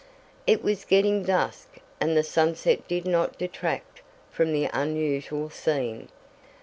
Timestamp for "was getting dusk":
0.63-1.77